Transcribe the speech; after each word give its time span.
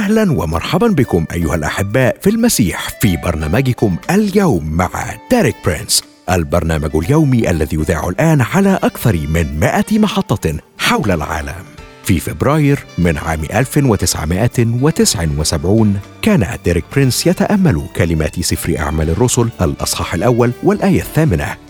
أهلا 0.00 0.32
ومرحبا 0.32 0.86
بكم 0.86 1.24
أيها 1.32 1.54
الأحباء 1.54 2.16
في 2.20 2.30
المسيح 2.30 2.88
في 3.00 3.16
برنامجكم 3.16 3.96
اليوم 4.10 4.72
مع 4.72 4.90
ديريك 5.30 5.56
برينس 5.64 6.04
البرنامج 6.30 6.96
اليومي 6.96 7.50
الذي 7.50 7.76
يذاع 7.76 8.08
الآن 8.08 8.40
على 8.40 8.78
أكثر 8.82 9.16
من 9.16 9.60
100 9.60 9.84
محطة 9.92 10.54
حول 10.78 11.10
العالم. 11.10 11.64
في 12.04 12.20
فبراير 12.20 12.78
من 12.98 13.18
عام 13.18 13.44
1979 13.44 16.00
كان 16.22 16.46
ديريك 16.64 16.84
برينس 16.92 17.26
يتأمل 17.26 17.82
كلمات 17.96 18.40
سفر 18.40 18.78
أعمال 18.78 19.10
الرسل 19.10 19.48
الأصحاح 19.60 20.14
الأول 20.14 20.52
والآية 20.62 21.00
الثامنة. 21.00 21.56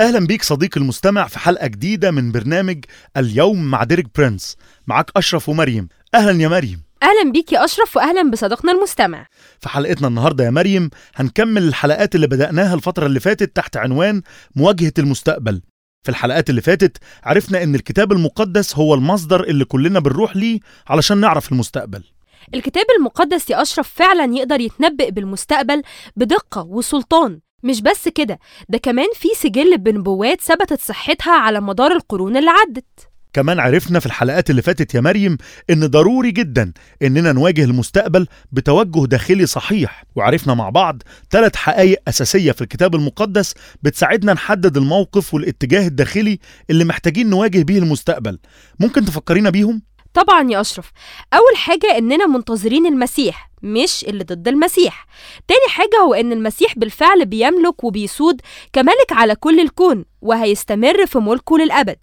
أهلا 0.00 0.26
بيك 0.26 0.42
صديقي 0.42 0.80
المستمع 0.80 1.26
في 1.26 1.38
حلقة 1.38 1.66
جديدة 1.66 2.10
من 2.10 2.32
برنامج 2.32 2.84
اليوم 3.16 3.70
مع 3.70 3.84
ديريك 3.84 4.06
برينس. 4.16 4.56
معاك 4.86 5.10
أشرف 5.16 5.48
ومريم. 5.48 5.88
أهلا 6.14 6.42
يا 6.42 6.48
مريم. 6.48 6.82
أهلا 7.02 7.32
بيك 7.32 7.52
يا 7.52 7.64
أشرف 7.64 7.96
واهلا 7.96 8.30
بصديقنا 8.30 8.72
المستمع. 8.72 9.26
في 9.60 9.68
حلقتنا 9.68 10.08
النهارده 10.08 10.44
يا 10.44 10.50
مريم 10.50 10.90
هنكمل 11.14 11.62
الحلقات 11.62 12.14
اللي 12.14 12.26
بدأناها 12.26 12.74
الفترة 12.74 13.06
اللي 13.06 13.20
فاتت 13.20 13.56
تحت 13.56 13.76
عنوان 13.76 14.22
مواجهة 14.56 14.92
المستقبل. 14.98 15.62
في 16.02 16.08
الحلقات 16.08 16.50
اللي 16.50 16.60
فاتت 16.60 16.98
عرفنا 17.24 17.62
إن 17.62 17.74
الكتاب 17.74 18.12
المقدس 18.12 18.76
هو 18.76 18.94
المصدر 18.94 19.44
اللي 19.44 19.64
كلنا 19.64 20.00
بنروح 20.00 20.36
ليه 20.36 20.60
علشان 20.86 21.18
نعرف 21.18 21.52
المستقبل. 21.52 22.04
الكتاب 22.54 22.84
المقدس 22.98 23.50
يا 23.50 23.62
أشرف 23.62 23.88
فعلا 23.88 24.36
يقدر 24.36 24.60
يتنبئ 24.60 25.10
بالمستقبل 25.10 25.82
بدقة 26.16 26.62
وسلطان. 26.62 27.40
مش 27.62 27.80
بس 27.82 28.08
كده 28.08 28.38
ده 28.68 28.78
كمان 28.78 29.06
في 29.14 29.28
سجل 29.36 29.78
بنبوات 29.78 30.40
ثبتت 30.40 30.80
صحتها 30.80 31.32
على 31.32 31.60
مدار 31.60 31.92
القرون 31.92 32.36
اللي 32.36 32.50
عدت. 32.50 33.10
كمان 33.32 33.60
عرفنا 33.60 34.00
في 34.00 34.06
الحلقات 34.06 34.50
اللي 34.50 34.62
فاتت 34.62 34.94
يا 34.94 35.00
مريم 35.00 35.36
إن 35.70 35.86
ضروري 35.86 36.30
جدا 36.30 36.72
إننا 37.02 37.32
نواجه 37.32 37.64
المستقبل 37.64 38.26
بتوجه 38.52 39.06
داخلي 39.06 39.46
صحيح 39.46 40.04
وعرفنا 40.16 40.54
مع 40.54 40.70
بعض 40.70 41.02
ثلاث 41.30 41.56
حقائق 41.56 41.98
أساسية 42.08 42.52
في 42.52 42.60
الكتاب 42.62 42.94
المقدس 42.94 43.54
بتساعدنا 43.82 44.32
نحدد 44.32 44.76
الموقف 44.76 45.34
والاتجاه 45.34 45.86
الداخلي 45.86 46.38
اللي 46.70 46.84
محتاجين 46.84 47.30
نواجه 47.30 47.62
بيه 47.62 47.78
المستقبل. 47.78 48.38
ممكن 48.80 49.04
تفكرينا 49.04 49.50
بيهم؟ 49.50 49.82
طبعا 50.14 50.50
يا 50.50 50.60
أشرف 50.60 50.90
أول 51.34 51.56
حاجة 51.56 51.98
إننا 51.98 52.26
منتظرين 52.26 52.86
المسيح 52.86 53.50
مش 53.62 54.04
اللي 54.04 54.24
ضد 54.24 54.48
المسيح. 54.48 55.06
تاني 55.48 55.68
حاجة 55.68 55.96
هو 56.04 56.14
إن 56.14 56.32
المسيح 56.32 56.78
بالفعل 56.78 57.26
بيملك 57.26 57.84
وبيسود 57.84 58.40
كملك 58.72 59.12
على 59.12 59.34
كل 59.34 59.60
الكون 59.60 60.04
وهيستمر 60.22 61.06
في 61.06 61.18
ملكه 61.18 61.58
للأبد. 61.58 61.98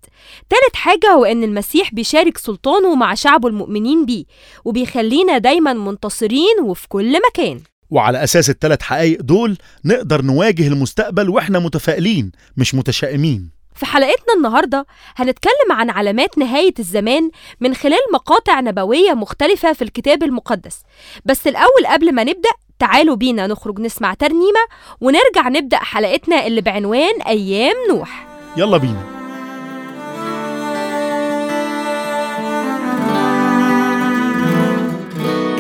تالت 0.50 0.76
حاجة 0.76 1.08
هو 1.08 1.26
إن 1.26 1.44
المسيح 1.44 1.94
بيشارك 1.94 2.38
سلطانه 2.38 2.96
مع 2.96 3.14
شعبه 3.14 3.48
المؤمنين 3.48 4.06
بيه 4.06 4.24
وبيخلينا 4.66 5.38
دايما 5.38 5.74
منتصرين 5.74 6.60
وفي 6.64 6.88
كل 6.88 7.20
مكان. 7.30 7.62
وعلى 7.90 8.24
أساس 8.24 8.50
الثلاث 8.50 8.82
حقائق 8.82 9.22
دول 9.22 9.58
نقدر 9.86 10.22
نواجه 10.22 10.68
المستقبل 10.68 11.30
وإحنا 11.30 11.60
متفائلين 11.60 12.32
مش 12.58 12.76
متشائمين. 12.76 13.57
في 13.78 13.86
حلقتنا 13.86 14.34
النهاردة 14.38 14.86
هنتكلم 15.16 15.72
عن 15.72 15.90
علامات 15.90 16.38
نهاية 16.38 16.74
الزمان 16.80 17.30
من 17.60 17.74
خلال 17.74 18.00
مقاطع 18.14 18.60
نبوية 18.60 19.14
مختلفة 19.14 19.74
في 19.74 19.82
الكتاب 19.82 20.24
المقدس. 20.24 20.82
بس 21.26 21.48
الأول 21.48 21.88
قبل 21.88 22.16
ما 22.16 22.24
نبدأ 22.24 22.50
تعالوا 22.80 23.16
بينا 23.16 23.48
نخرج 23.48 23.80
نسمع 23.80 24.14
ترنيمة 24.14 24.60
ونرجع 25.02 25.48
نبدأ 25.48 25.78
حلقتنا 25.78 26.48
اللي 26.48 26.62
بعنوان 26.62 27.22
أيام 27.22 27.76
نوح. 27.90 28.28
يلا 28.58 28.78
بينا. 28.78 29.18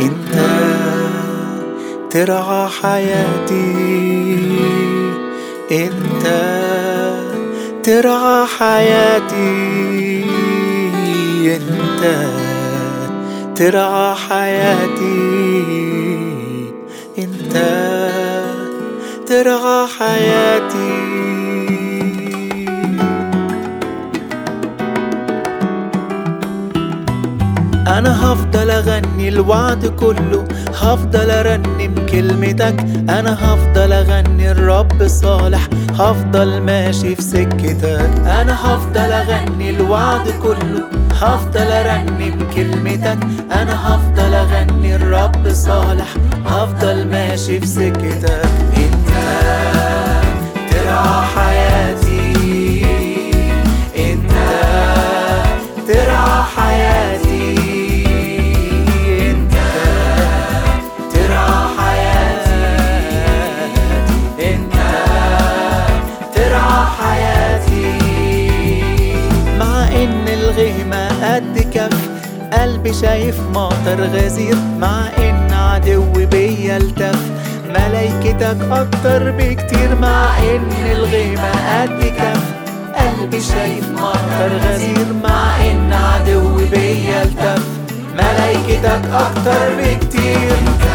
إنت 0.01 0.37
ترعى 2.11 2.69
حياتي. 2.69 3.77
إنت 5.71 6.56
ترعى 7.87 8.45
حياتي 8.59 10.25
أنت. 11.55 12.03
ترعى 13.55 14.15
حياتي 14.15 15.23
أنت. 17.17 17.55
ترعى 19.27 19.87
حياتي 19.99 21.16
أنا 27.97 28.33
هفضل 28.33 28.69
أغني 28.71 29.29
الوعد 29.29 29.85
كله 29.85 30.47
هفضل 30.81 31.31
أرنم 31.31 32.05
كلمتك. 32.11 32.75
أنا 33.09 33.33
هفضل 33.33 33.93
أغني 33.93 34.51
الرب 34.51 35.07
صالح 35.07 35.67
هفضل 35.99 36.61
ماشي 36.61 37.15
في 37.15 37.21
سكتك. 37.21 38.09
أنا 38.25 38.55
هفضل 38.65 39.11
أغني 39.11 39.69
الوعد 39.69 40.29
كله 40.43 40.83
هفضل 41.21 41.71
أرنم 41.71 42.47
كلمتك. 42.55 43.17
أنا 43.51 43.95
هفضل 43.95 44.33
أغني 44.33 44.95
الرب 44.95 45.49
صالح 45.49 46.07
هفضل 46.45 47.07
ماشي 47.07 47.59
في 47.59 47.67
سكتك. 47.67 48.49
إنت 48.77 49.09
ترعى 50.71 51.25
حياتي 51.35 52.85
إنت 53.97 54.31
ترعى 55.87 56.43
حياتي. 56.57 57.26
قد 71.37 71.59
كف 71.73 72.09
قلبي 72.53 72.93
شايف 72.93 73.39
مطر 73.39 74.01
غزير 74.01 74.55
مع 74.79 75.07
إن 75.17 75.53
عدوي 75.53 76.25
بيا 76.25 76.77
التف 76.77 77.19
ملايكتك 77.69 78.57
أكتر 78.71 79.31
بكتير 79.31 79.95
مع 80.01 80.37
إن 80.39 80.91
الغيمة 80.91 81.51
قد 81.51 82.03
كف 82.17 82.43
قلبي 82.95 83.41
شايف 83.41 83.89
مطر 83.91 84.51
غزير 84.65 85.13
مع 85.23 85.55
إن 85.71 85.93
عدوي 85.93 86.65
بيا 86.65 87.23
التف 87.23 87.65
ملايكتك 88.15 89.01
أكتر 89.13 89.69
بكتير. 89.77 90.86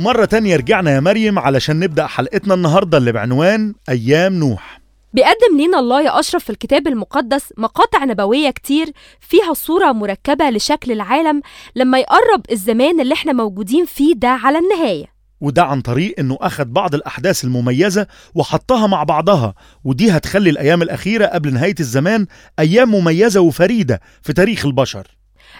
مرة 0.00 0.24
تانية 0.24 0.56
رجعنا 0.56 0.90
يا 0.94 1.00
مريم 1.00 1.38
علشان 1.38 1.78
نبدأ 1.80 2.06
حلقتنا 2.06 2.54
النهاردة 2.54 2.98
اللي 2.98 3.12
بعنوان 3.12 3.74
أيام 3.88 4.32
نوح. 4.34 4.80
بيقدم 5.14 5.56
لينا 5.56 5.78
الله 5.78 6.02
يا 6.02 6.20
أشرف 6.20 6.44
في 6.44 6.50
الكتاب 6.50 6.86
المقدس 6.86 7.52
مقاطع 7.56 8.04
نبوية 8.04 8.50
كتير 8.50 8.92
فيها 9.20 9.54
صورة 9.54 9.92
مركبة 9.92 10.50
لشكل 10.50 10.92
العالم 10.92 11.42
لما 11.76 11.98
يقرب 11.98 12.42
الزمان 12.52 13.00
اللي 13.00 13.14
إحنا 13.14 13.32
موجودين 13.32 13.84
فيه 13.84 14.14
ده 14.14 14.28
على 14.28 14.58
النهاية. 14.58 15.06
وده 15.40 15.62
عن 15.64 15.80
طريق 15.80 16.14
إنه 16.18 16.38
اخد 16.40 16.72
بعض 16.72 16.94
الأحداث 16.94 17.44
المميزة 17.44 18.06
وحطها 18.34 18.86
مع 18.86 19.02
بعضها 19.04 19.54
ودي 19.84 20.10
هتخلي 20.10 20.50
الأيام 20.50 20.82
الأخيرة 20.82 21.26
قبل 21.26 21.54
نهاية 21.54 21.74
الزمان 21.80 22.26
أيام 22.58 22.94
مميزة 22.94 23.40
وفريدة 23.40 24.00
في 24.22 24.32
تاريخ 24.32 24.66
البشر. 24.66 25.06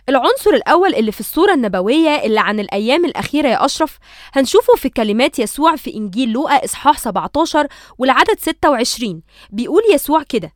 العنصر 0.09 0.51
الأول 0.51 0.95
اللي 0.95 1.13
في 1.13 1.21
الصورة 1.21 1.55
النبوية 1.55 2.09
اللي 2.25 2.41
عن 2.41 2.61
الأيام 2.61 3.05
الأخيرة 3.05 3.49
يا 3.49 3.65
أشرف 3.65 3.99
هنشوفه 4.33 4.75
في 4.77 4.89
كلمات 4.89 5.39
يسوع 5.39 5.77
في 5.77 5.95
إنجيل 5.95 6.29
لوقا 6.33 6.65
إصحاح 6.65 6.99
17 6.99 7.67
والعدد 7.99 8.39
26 8.39 9.23
بيقول 9.51 9.83
يسوع 9.93 10.23
كده 10.23 10.53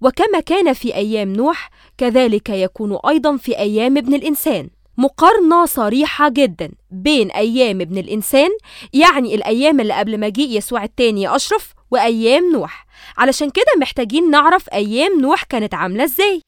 وكما 0.00 0.40
كان 0.40 0.72
في 0.72 0.94
أيام 0.94 1.32
نوح 1.32 1.70
كذلك 1.98 2.50
يكون 2.50 2.98
أيضا 3.08 3.36
في 3.36 3.58
أيام 3.58 3.96
ابن 3.96 4.14
الإنسان. 4.14 4.68
مقارنة 4.98 5.66
صريحة 5.66 6.28
جدا 6.28 6.70
بين 6.90 7.30
أيام 7.30 7.80
ابن 7.80 7.98
الإنسان 7.98 8.48
يعني 8.92 9.34
الأيام 9.34 9.80
اللي 9.80 9.94
قبل 9.94 10.20
مجيء 10.20 10.56
يسوع 10.58 10.84
التاني 10.84 11.22
يا 11.22 11.36
أشرف 11.36 11.72
وأيام 11.90 12.52
نوح. 12.52 12.86
علشان 13.16 13.50
كده 13.50 13.64
محتاجين 13.78 14.30
نعرف 14.30 14.68
أيام 14.72 15.20
نوح 15.20 15.42
كانت 15.42 15.74
عاملة 15.74 16.04
إزاي. 16.04 16.42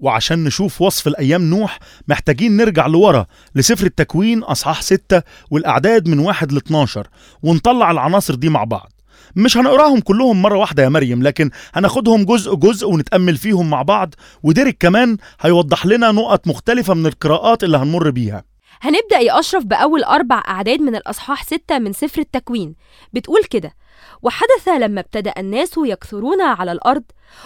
وعشان 0.00 0.44
نشوف 0.44 0.82
وصف 0.82 1.06
الأيام 1.06 1.42
نوح 1.50 1.78
محتاجين 2.08 2.56
نرجع 2.56 2.86
لورا 2.86 3.26
لسفر 3.54 3.86
التكوين 3.86 4.42
أصحاح 4.42 4.82
6 4.82 5.22
والأعداد 5.50 6.08
من 6.08 6.18
1 6.18 6.52
ل 6.52 6.56
12 6.56 7.06
ونطلع 7.42 7.90
العناصر 7.90 8.34
دي 8.34 8.48
مع 8.48 8.64
بعض. 8.64 8.92
مش 9.36 9.56
هنقراهم 9.56 10.00
كلهم 10.00 10.42
مرة 10.42 10.58
واحدة 10.58 10.82
يا 10.82 10.88
مريم 10.88 11.22
لكن 11.22 11.50
هناخدهم 11.74 12.24
جزء 12.24 12.54
جزء 12.54 12.88
ونتأمل 12.88 13.36
فيهم 13.36 13.70
مع 13.70 13.82
بعض 13.82 14.14
وديرك 14.42 14.76
كمان 14.80 15.16
هيوضح 15.40 15.86
لنا 15.86 16.12
نقط 16.12 16.46
مختلفة 16.48 16.94
من 16.94 17.06
القراءات 17.06 17.64
اللي 17.64 17.76
هنمر 17.76 18.10
بيها. 18.10 18.44
هنبدأ 18.80 19.18
يا 19.18 19.38
أشرف 19.38 19.64
بأول 19.64 20.04
أربع 20.04 20.42
أعداد 20.48 20.80
من 20.80 20.96
الأصحاح 20.96 21.44
ستة 21.44 21.78
من 21.78 21.92
سفر 21.92 22.20
التكوين. 22.20 22.74
بتقول 23.12 23.44
كده 23.44 23.74
وحدث 24.22 24.68
لما 24.68 25.00
ابتدأ 25.00 25.34
الناس 25.38 25.70
يكثرون 25.78 26.40
على 26.40 26.72
الأرض 26.72 27.04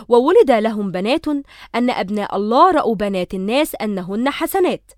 وولد 0.08 0.50
لهم 0.50 0.90
بنات 0.90 1.28
أن 1.74 1.90
أبناء 1.90 2.36
الله 2.36 2.70
رأوا 2.70 2.94
بنات 2.94 3.34
الناس 3.34 3.74
أنهن 3.74 4.30
حسنات. 4.30 4.90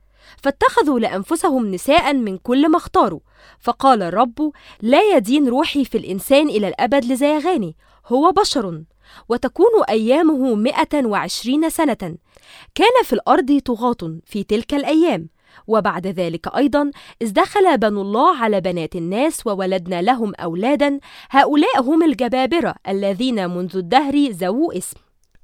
فاتخذوا 0.43 1.01
لأنفسهم 1.01 1.67
نساء 1.71 2.15
من 2.15 2.39
كل 2.39 2.69
ما 2.69 2.77
اختاروا. 2.77 3.21
فقال 3.61 4.03
الرب 4.03 4.53
لا 4.83 5.17
يدين 5.17 5.49
روحي 5.49 5.85
في 5.85 5.99
الإنسان 5.99 6.49
إلى 6.49 6.69
الأبد 6.69 7.05
لزيغاني 7.05 7.77
هو 8.07 8.33
بشر 8.33 8.83
وتكون 9.29 9.85
أيامه 9.89 10.55
مئة 10.55 11.07
وعشرين 11.07 11.71
سنة. 11.71 12.17
كان 12.75 13.03
في 13.05 13.13
الأرض 13.13 13.61
طغاة 13.65 14.19
في 14.27 14.43
تلك 14.45 14.75
الأيام. 14.75 15.29
وبعد 15.67 16.07
ذلك 16.07 16.57
أيضا 16.57 16.91
إذ 17.23 17.33
دخل 17.33 17.79
بنو 17.79 18.03
الله 18.03 18.37
على 18.37 18.61
بنات 18.61 18.97
الناس 18.97 19.47
وولدنا 19.47 20.03
لهم 20.03 20.33
أولادا 20.35 21.01
هؤلاء 21.31 21.81
هم 21.83 22.03
الجبابرة 22.03 22.75
الذين 22.89 23.51
منذ 23.51 23.77
الدهر 23.77 24.29
ذووا 24.31 24.79
اسم. 24.79 24.97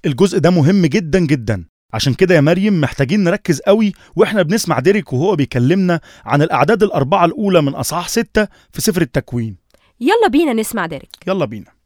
الجزء 0.06 0.38
ده 0.38 0.50
مهم 0.50 0.86
جدا 0.86 1.18
جدا. 1.18 1.64
عشان 1.94 2.14
كده 2.14 2.34
يا 2.34 2.40
مريم 2.40 2.80
محتاجين 2.80 3.24
نركز 3.24 3.60
قوي 3.60 3.92
وإحنا 4.16 4.42
بنسمع 4.42 4.78
ديريك 4.78 5.12
وهو 5.12 5.36
بيكلمنا 5.36 6.00
عن 6.24 6.42
الأعداد 6.42 6.82
الأربعة 6.82 7.24
الأولى 7.24 7.62
من 7.62 7.74
أصحاح 7.74 8.08
ستة 8.08 8.48
في 8.72 8.80
سفر 8.80 9.02
التكوين. 9.02 9.56
يلا 10.00 10.28
بينا 10.28 10.52
نسمع 10.52 10.86
ديريك. 10.86 11.16
يلا 11.26 11.44
بينا. 11.44 11.78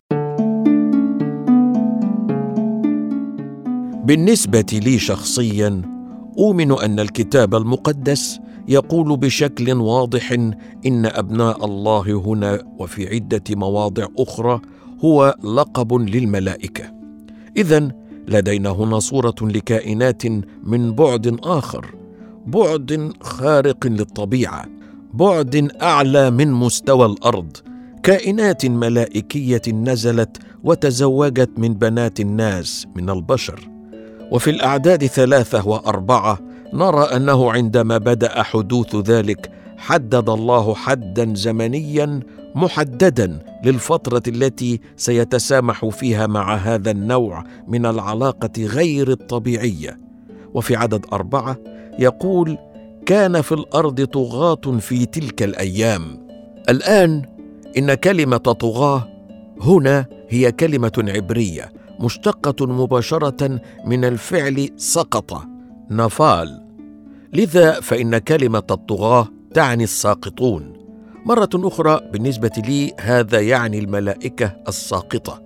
بالنسبة 4.05 4.67
لي 4.73 4.99
شخصيا 4.99 5.83
أؤمن 6.39 6.73
أن 6.73 7.01
الكتاب 7.01 7.55
المقدس 7.55 8.41
يقول 8.69 9.17
بشكل 9.17 9.73
واضح 9.73 10.33
إن 10.87 11.07
أبناء 11.07 11.65
الله 11.65 12.13
هنا 12.13 12.63
وفي 12.79 13.15
عدة 13.15 13.43
مواضع 13.51 14.07
أخرى 14.19 14.61
هو 15.05 15.35
لقب 15.45 15.95
للملائكة. 15.95 16.85
اذا 17.57 17.89
لدينا 18.29 18.71
هنا 18.71 18.99
صورة 18.99 19.35
لكائنات 19.43 20.27
من 20.65 20.93
بعد 20.93 21.39
آخر 21.43 21.95
بعد 22.47 23.13
خارق 23.21 23.87
للطبيعة 23.87 24.67
بعد 25.15 25.71
أعلى 25.83 26.31
من 26.31 26.53
مستوى 26.53 27.07
الأرض 27.07 27.57
كائنات 28.03 28.67
ملائكية 28.67 29.63
نزلت 29.69 30.39
وتزوجت 30.65 31.51
من 31.59 31.75
بنات 31.75 32.21
الناس 32.21 32.87
من 32.97 33.11
البشر. 33.11 33.72
وفي 34.33 34.51
الأعداد 34.51 35.07
ثلاثة 35.07 35.69
وأربعة 35.69 36.39
نرى 36.73 37.05
أنه 37.05 37.53
عندما 37.53 37.99
بدأ 37.99 38.43
حدوث 38.43 38.97
ذلك 38.97 39.51
حدد 39.77 40.29
الله 40.29 40.75
حدا 40.75 41.35
زمنيا 41.35 42.21
محددا 42.55 43.39
للفترة 43.65 44.23
التي 44.29 44.81
سيتسامح 44.97 45.87
فيها 45.87 46.27
مع 46.27 46.55
هذا 46.55 46.91
النوع 46.91 47.45
من 47.69 47.87
العلاقة 47.87 48.65
غير 48.65 49.11
الطبيعية. 49.11 49.99
وفي 50.55 50.77
عدد 50.77 51.07
أربعة 51.13 51.57
يقول 51.99 52.59
كان 53.07 53.41
في 53.41 53.53
الأرض 53.53 54.05
طغاة 54.05 54.79
في 54.79 55.07
تلك 55.07 55.43
الأيام. 55.43 56.27
الآن 56.69 57.23
إن 57.79 57.95
كلمة 57.95 58.37
طغاة 58.37 59.09
هنا 59.61 60.07
هي 60.29 60.53
كلمة 60.53 61.05
عبرية 61.09 61.82
مشتقة 62.03 62.67
مباشرة 62.67 63.61
من 63.85 64.05
الفعل 64.05 64.71
سقط. 64.77 65.43
نفال 65.91 66.63
لذا 67.33 67.81
فإن 67.81 68.19
كلمة 68.19 68.63
الطغاة 68.71 69.29
تعني 69.55 69.85
الساقطون. 69.85 70.73
مرة 71.27 71.51
أخرى 71.55 72.01
بالنسبة 72.13 72.51
لي 72.57 72.93
هذا 73.01 73.41
يعني 73.41 73.79
الملائكة 73.79 74.57
الساقطة. 74.69 75.43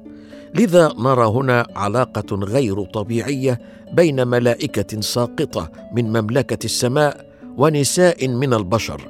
لذا 0.55 0.93
نرى 0.99 1.27
هنا 1.27 1.67
علاقة 1.77 2.37
غير 2.37 2.85
طبيعية 2.85 3.61
بين 3.93 4.29
ملائكة 4.29 5.01
ساقطة 5.01 5.71
من 5.93 6.09
مملكة 6.21 6.65
السماء 6.65 7.27
ونساء 7.57 8.29
من 8.29 8.55
البشر. 8.55 9.09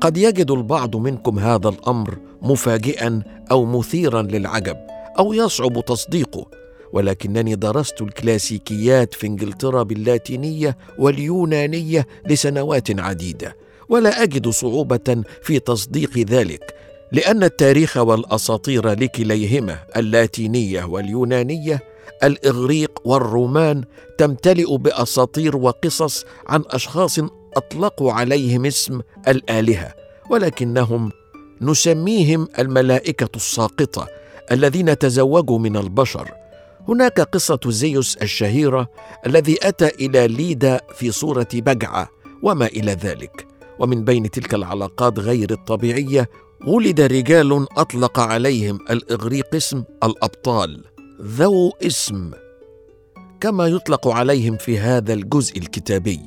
قد 0.00 0.16
يجد 0.16 0.50
البعض 0.50 0.96
منكم 0.96 1.38
هذا 1.38 1.68
الأمر 1.68 2.18
مفاجئا 2.42 3.22
أو 3.50 3.64
مثيرا 3.64 4.22
للعجب 4.22 4.76
أو 5.18 5.32
يصعب 5.32 5.84
تصديقه. 5.84 6.63
ولكنني 6.94 7.54
درست 7.54 8.02
الكلاسيكيات 8.02 9.14
في 9.14 9.26
انجلترا 9.26 9.82
باللاتينية 9.82 10.76
واليونانية 10.98 12.06
لسنوات 12.26 13.00
عديدة 13.00 13.56
ولا 13.88 14.22
أجد 14.22 14.48
صعوبة 14.48 15.22
في 15.42 15.58
تصديق 15.58 16.18
ذلك 16.18 16.74
لأن 17.12 17.44
التاريخ 17.44 17.96
والأساطير 17.96 18.88
لكليهما 18.88 19.78
اللاتينية 19.96 20.84
واليونانية 20.84 21.82
الإغريق 22.22 23.00
والرومان 23.04 23.84
تمتلئ 24.18 24.76
بأساطير 24.76 25.56
وقصص 25.56 26.24
عن 26.46 26.62
أشخاص 26.66 27.18
اطلقوا 27.56 28.12
عليهم 28.12 28.66
اسم 28.66 29.00
الآلهة 29.28 29.94
ولكنهم 30.30 31.12
نسميهم 31.60 32.48
الملائكة 32.58 33.28
الساقطة 33.36 34.08
الذين 34.52 34.98
تزوجوا 34.98 35.58
من 35.58 35.76
البشر. 35.76 36.43
هناك 36.88 37.20
قصة 37.20 37.60
زيوس 37.66 38.16
الشهيرة 38.16 38.88
الذي 39.26 39.58
أتى 39.62 39.88
إلى 39.88 40.28
ليدا 40.28 40.80
في 40.94 41.10
صورة 41.10 41.48
بجعة 41.54 42.08
وما 42.42 42.66
إلى 42.66 42.92
ذلك. 42.92 43.46
ومن 43.78 44.04
بين 44.04 44.30
تلك 44.30 44.54
العلاقات 44.54 45.18
غير 45.18 45.50
الطبيعية 45.50 46.28
ولد 46.66 47.00
رجال 47.00 47.66
أطلق 47.76 48.20
عليهم 48.20 48.78
الإغريق 48.90 49.54
اسم 49.54 49.84
الأبطال 50.04 50.84
ذو 51.22 51.70
اسم 51.82 52.30
كما 53.40 53.66
يطلق 53.66 54.08
عليهم 54.08 54.56
في 54.56 54.78
هذا 54.78 55.12
الجزء 55.12 55.58
الكتابي. 55.58 56.20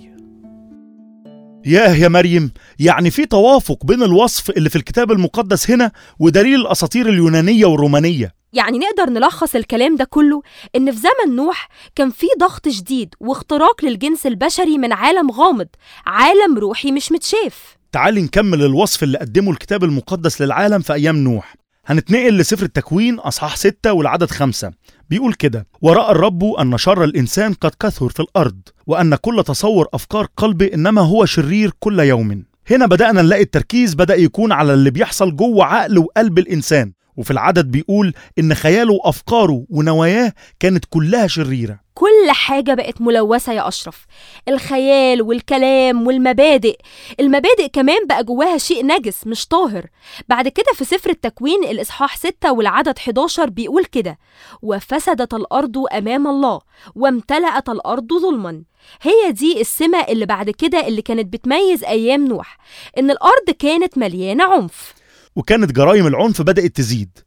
ياه 1.66 1.96
يا 1.96 2.08
مريم 2.08 2.52
يعني 2.80 3.12
في 3.12 3.26
توافق 3.26 3.86
بين 3.86 4.04
الوصف 4.04 4.50
اللي 4.50 4.70
في 4.70 4.76
الكتاب 4.76 5.12
المقدس 5.12 5.72
هنا 5.72 5.92
ودليل 6.20 6.62
الأساطير 6.62 7.10
اليونانية 7.10 7.66
والرومانية. 7.66 8.37
يعني 8.58 8.80
نقدر 8.80 9.10
نلخص 9.10 9.56
الكلام 9.56 9.96
ده 9.96 10.06
كله 10.10 10.42
إن 10.76 10.92
في 10.92 10.98
زمن 10.98 11.36
نوح 11.36 11.70
كان 11.96 12.10
في 12.10 12.28
ضغط 12.40 12.70
شديد 12.70 13.16
واختراق 13.20 13.86
للجنس 13.86 14.26
البشري 14.26 14.78
من 14.78 14.94
عالم 14.94 15.32
غامض 15.32 15.68
عالم 16.06 16.58
روحي 16.58 16.92
مش 16.92 17.12
متشاف. 17.12 17.78
تعالي 17.92 18.22
نكمل 18.22 18.64
الوصف 18.64 19.04
اللي 19.04 19.18
قدمه 19.18 19.52
الكتاب 19.52 19.84
المقدس 19.84 20.42
للعالم 20.42 20.80
في 20.80 20.94
أيام 20.94 21.18
نوح. 21.18 21.56
هنتنقل 21.86 22.38
لسفر 22.38 22.64
التكوين 22.66 23.20
أصحاح 23.20 23.56
6 23.56 23.94
والعدد 23.94 24.32
خمسة. 24.32 24.72
بيقول 25.10 25.34
كده 25.34 25.68
ورأى 25.82 26.12
الرب 26.12 26.44
أن 26.44 26.78
شر 26.78 27.04
الإنسان 27.04 27.54
قد 27.54 27.72
كثر 27.80 28.10
في 28.10 28.20
الأرض 28.20 28.60
وأن 28.88 29.16
كل 29.16 29.44
تصور 29.48 29.88
أفكار 29.94 30.28
قلبه 30.38 30.70
إنما 30.74 31.02
هو 31.02 31.26
شرير 31.26 31.72
كل 31.80 32.00
يوم. 32.00 32.44
هنا 32.72 32.86
بدأنا 32.86 33.22
نلاقي 33.22 33.42
التركيز 33.44 33.94
بدأ 33.94 34.16
يكون 34.16 34.52
على 34.52 34.74
اللي 34.74 34.92
بيحصل 34.92 35.36
جوه 35.36 35.66
عقل 35.66 35.98
وقلب 35.98 36.40
الإنسان. 36.40 36.92
وفي 37.18 37.32
العدد 37.32 37.72
بيقول 37.72 38.14
إن 38.40 38.54
خياله 38.54 38.94
وأفكاره 38.94 39.66
ونواياه 39.70 40.34
كانت 40.60 40.86
كلها 40.90 41.28
شريرة. 41.28 41.80
كل 41.94 42.32
حاجة 42.32 42.74
بقت 42.74 43.02
ملوثة 43.02 43.54
يا 43.54 43.68
أشرف. 43.68 44.06
الخيال 44.48 45.22
والكلام 45.22 46.08
والمبادئ. 46.08 46.78
المبادئ 47.20 47.68
كمان 47.74 48.08
بقى 48.08 48.24
جواها 48.24 48.58
شيء 48.58 48.86
نجس 48.86 49.28
مش 49.28 49.48
طاهر. 49.48 49.86
بعد 50.30 50.48
كده 50.48 50.66
في 50.76 50.86
سفر 50.86 51.10
التكوين 51.10 51.64
الإصحاح 51.64 52.18
6 52.18 52.52
والعدد 52.52 52.98
11 52.98 53.50
بيقول 53.50 53.86
كده. 53.86 54.20
وفسدت 54.62 55.34
الأرض 55.34 55.78
أمام 55.94 56.28
الله 56.28 56.60
وامتلأت 56.96 57.70
الأرض 57.70 58.14
ظلما. 58.14 58.64
هي 59.02 59.32
دي 59.32 59.62
السمة 59.62 60.02
اللي 60.02 60.26
بعد 60.26 60.50
كده 60.50 60.88
اللي 60.88 61.02
كانت 61.02 61.34
بتميز 61.34 61.84
أيام 61.84 62.28
نوح. 62.28 62.58
إن 62.98 63.12
الأرض 63.12 63.50
كانت 63.60 63.98
مليانة 63.98 64.44
عنف. 64.44 64.94
وكانت 65.38 65.72
جرائم 65.72 66.08
العنف 66.08 66.42
بدأت 66.42 66.76
تزيد. 66.76 67.20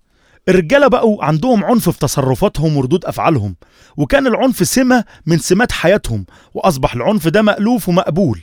الرجالة 0.48 0.88
بقوا 0.88 1.24
عندهم 1.24 1.64
عنف 1.64 1.88
في 1.90 1.98
تصرفاتهم 1.98 2.76
وردود 2.76 3.04
أفعالهم 3.04 3.56
وكان 3.96 4.26
العنف 4.26 4.68
سمة 4.68 5.04
من 5.26 5.38
سمات 5.38 5.72
حياتهم 5.72 6.26
وأصبح 6.54 6.94
العنف 6.94 7.28
ده 7.28 7.42
مألوف 7.42 7.88
ومقبول. 7.88 8.40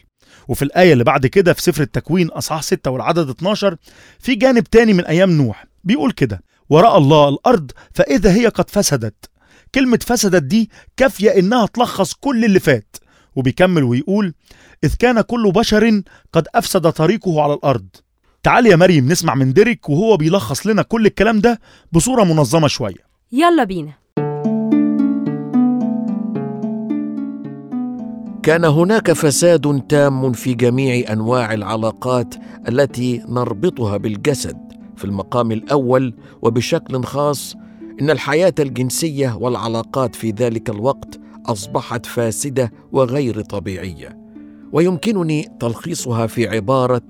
وفي 0.47 0.61
الآية 0.61 0.93
اللي 0.93 1.03
بعد 1.03 1.27
كده 1.27 1.53
في 1.53 1.61
سفر 1.61 1.81
التكوين 1.83 2.27
أصحاح 2.27 2.61
6 2.63 2.91
والعدد 2.91 3.29
12 3.29 3.75
في 4.19 4.35
جانب 4.35 4.63
تاني 4.63 4.93
من 4.93 5.05
أيام 5.05 5.31
نوح 5.31 5.65
بيقول 5.83 6.11
كده 6.11 6.43
ورأى 6.69 6.97
الله 6.97 7.29
الأرض 7.29 7.71
فإذا 7.93 8.33
هي 8.33 8.47
قد 8.47 8.69
فسدت. 8.69 9.29
كلمة 9.75 9.99
فسدت 10.05 10.43
دي 10.43 10.69
كافية 10.97 11.29
إنها 11.29 11.65
تلخص 11.65 12.13
كل 12.13 12.45
اللي 12.45 12.59
فات 12.59 12.95
وبيكمل 13.35 13.83
ويقول 13.83 14.33
إذ 14.83 14.93
كان 14.99 15.21
كل 15.21 15.51
بشر 15.51 16.01
قد 16.33 16.47
أفسد 16.55 16.91
طريقه 16.91 17.41
على 17.41 17.53
الأرض. 17.53 17.87
تعال 18.47 18.65
يا 18.65 18.75
مريم 18.75 19.07
نسمع 19.11 19.35
من 19.35 19.53
ديريك 19.53 19.89
وهو 19.89 20.17
بيلخص 20.17 20.67
لنا 20.67 20.81
كل 20.81 21.05
الكلام 21.05 21.39
ده 21.39 21.59
بصورة 21.91 22.23
منظمة 22.23 22.67
شوية. 22.67 23.07
يلا 23.31 23.63
بينا. 23.63 23.93
كان 28.43 28.65
هناك 28.65 29.11
فساد 29.11 29.81
تام 29.89 30.31
في 30.31 30.53
جميع 30.53 31.13
أنواع 31.13 31.53
العلاقات 31.53 32.35
التي 32.67 33.21
نربطها 33.29 33.97
بالجسد 33.97 34.57
في 34.97 35.05
المقام 35.05 35.51
الأول 35.51 36.13
وبشكل 36.41 37.03
خاص 37.03 37.55
إن 38.01 38.09
الحياة 38.09 38.55
الجنسية 38.59 39.35
والعلاقات 39.35 40.15
في 40.15 40.31
ذلك 40.31 40.69
الوقت 40.69 41.19
أصبحت 41.45 42.05
فاسدة 42.05 42.71
وغير 42.91 43.41
طبيعية. 43.41 44.17
ويمكنني 44.71 45.47
تلخيصها 45.59 46.27
في 46.27 46.47
عبارة 46.47 47.01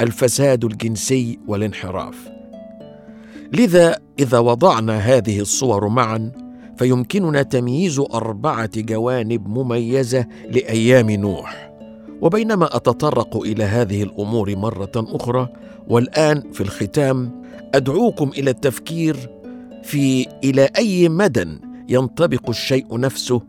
الفساد 0.00 0.64
الجنسي 0.64 1.38
والانحراف. 1.46 2.30
لذا 3.52 3.98
إذا 4.18 4.38
وضعنا 4.38 4.98
هذه 4.98 5.40
الصور 5.40 5.88
معا 5.88 6.32
فيمكننا 6.76 7.42
تمييز 7.42 7.98
أربعة 7.98 8.70
جوانب 8.76 9.48
مميزة 9.48 10.26
لأيام 10.50 11.10
نوح. 11.10 11.72
وبينما 12.20 12.76
أتطرق 12.76 13.36
إلى 13.36 13.64
هذه 13.64 14.02
الأمور 14.02 14.56
مرة 14.56 14.92
أخرى 14.96 15.48
والآن 15.88 16.42
في 16.52 16.60
الختام 16.60 17.42
أدعوكم 17.74 18.28
إلى 18.28 18.50
التفكير 18.50 19.16
في 19.82 20.26
إلى 20.44 20.68
أي 20.78 21.08
مدى 21.08 21.46
ينطبق 21.88 22.48
الشيء 22.48 23.00
نفسه 23.00 23.42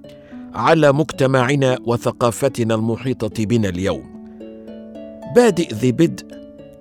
على 0.54 0.92
مجتمعنا 0.92 1.78
وثقافتنا 1.86 2.76
المحيطة 2.76 3.46
بنا 3.46 3.70
اليوم. 3.70 4.13
بادئ 5.36 5.74
ذي 5.74 5.92
بدء. 5.92 6.26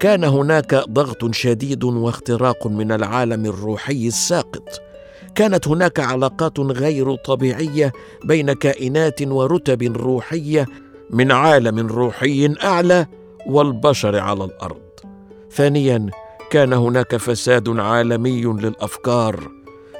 كان 0.00 0.24
هناك 0.24 0.74
ضغط 0.74 1.34
شديد 1.34 1.84
واختراق 1.84 2.66
من 2.66 2.92
العالم 2.92 3.46
الروحي 3.46 4.06
الساقط. 4.06 4.80
كانت 5.34 5.68
هناك 5.68 6.00
علاقات 6.00 6.60
غير 6.60 7.14
طبيعية 7.14 7.92
بين 8.24 8.52
كائنات 8.52 9.22
ورتب 9.22 9.82
روحية 9.82 10.66
من 11.10 11.32
عالم 11.32 11.86
روحي 11.86 12.54
أعلى 12.64 13.06
والبشر 13.46 14.18
على 14.18 14.44
الأرض. 14.44 14.80
ثانيا 15.52 16.10
كان 16.50 16.72
هناك 16.72 17.16
فساد 17.16 17.68
عالمي 17.78 18.42
للأفكار. 18.42 19.50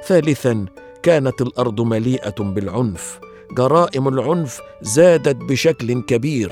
ثالثا 0.05 0.65
كانت 1.03 1.41
الأرض 1.41 1.81
مليئة 1.81 2.35
بالعنف. 2.39 3.19
جرائم 3.51 4.07
العنف 4.07 4.61
زادت 4.81 5.35
بشكل 5.35 6.01
كبير. 6.01 6.51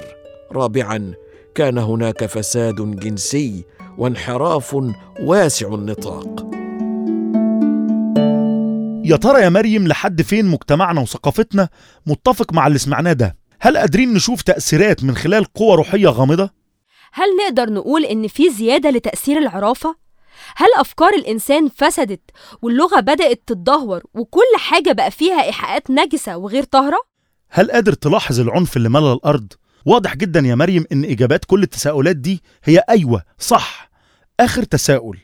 رابعا 0.51 1.13
كان 1.55 1.77
هناك 1.77 2.25
فساد 2.25 2.75
جنسي 2.99 3.65
وانحراف 3.97 4.77
واسع 5.19 5.67
النطاق 5.73 6.51
يا 9.05 9.15
ترى 9.17 9.41
يا 9.41 9.49
مريم 9.49 9.87
لحد 9.87 10.21
فين 10.21 10.45
مجتمعنا 10.45 11.01
وثقافتنا 11.01 11.69
متفق 12.07 12.53
مع 12.53 12.67
اللي 12.67 12.77
سمعناه 12.79 13.13
ده 13.13 13.37
هل 13.59 13.77
قادرين 13.77 14.13
نشوف 14.13 14.41
تأثيرات 14.41 15.03
من 15.03 15.15
خلال 15.15 15.45
قوة 15.53 15.75
روحية 15.75 16.07
غامضة؟ 16.07 16.49
هل 17.13 17.25
نقدر 17.45 17.73
نقول 17.73 18.05
إن 18.05 18.27
في 18.27 18.49
زيادة 18.49 18.89
لتأثير 18.89 19.37
العرافة؟ 19.37 19.95
هل 20.55 20.67
أفكار 20.79 21.13
الإنسان 21.13 21.69
فسدت 21.75 22.21
واللغة 22.61 22.99
بدأت 22.99 23.41
تتدهور 23.47 24.03
وكل 24.13 24.41
حاجة 24.57 24.91
بقى 24.91 25.11
فيها 25.11 25.43
إيحاءات 25.43 25.91
نجسة 25.91 26.37
وغير 26.37 26.63
طاهرة؟ 26.63 26.97
هل 27.49 27.71
قادر 27.71 27.93
تلاحظ 27.93 28.39
العنف 28.39 28.77
اللي 28.77 28.89
ملى 28.89 29.13
الأرض؟ 29.13 29.53
واضح 29.85 30.15
جدا 30.15 30.39
يا 30.39 30.55
مريم 30.55 30.85
إن 30.91 31.03
إجابات 31.05 31.45
كل 31.45 31.63
التساؤلات 31.63 32.15
دي 32.15 32.43
هي 32.63 32.83
أيوة 32.89 33.23
صح 33.39 33.89
آخر 34.39 34.63
تساؤل 34.63 35.17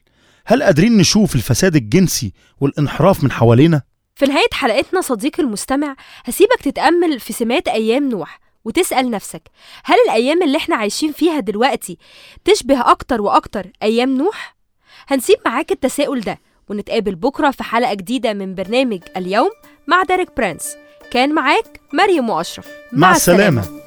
هل 0.46 0.64
قادرين 0.64 0.98
نشوف 0.98 1.36
الفساد 1.36 1.76
الجنسي 1.76 2.34
والانحراف 2.62 3.24
من 3.24 3.32
حوالينا؟ 3.32 3.82
في 4.16 4.26
نهاية 4.26 4.48
حلقتنا 4.54 5.02
صديقي 5.02 5.44
المستمع 5.44 5.96
هسيبك 6.26 6.62
تتأمل 6.64 7.20
في 7.20 7.34
سمات 7.34 7.68
أيام 7.68 8.10
نوح 8.10 8.40
وتسأل 8.66 9.10
نفسك 9.12 9.42
هل 9.84 9.96
الأيام 10.06 10.44
اللي 10.44 10.58
إحنا 10.58 10.76
عايشين 10.76 11.12
فيها 11.12 11.40
دلوقتي 11.40 11.98
تشبه 12.46 12.92
أكتر 12.92 13.22
وأكتر 13.22 13.68
أيام 13.84 14.18
نوح؟ 14.18 14.56
هنسيب 15.08 15.38
معاك 15.46 15.72
التساؤل 15.72 16.22
ده 16.22 16.40
ونتقابل 16.70 17.16
بكرة 17.16 17.52
في 17.52 17.64
حلقة 17.64 17.94
جديدة 17.94 18.34
من 18.34 18.56
برنامج 18.56 19.00
اليوم 19.18 19.50
مع 19.88 20.04
ديريك 20.04 20.30
برانس 20.38 20.76
كان 21.12 21.34
معاك 21.34 21.82
مريم 21.94 22.30
وأشرف 22.30 22.68
مع 22.92 23.12
السلامة. 23.16 23.87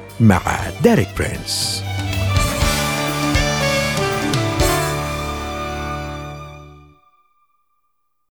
مع 0.21 0.41
ديريك 0.83 1.07
برينس 1.17 1.83